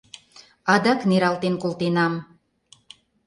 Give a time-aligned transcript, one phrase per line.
[0.73, 2.13] —Адак нералтен колтенам...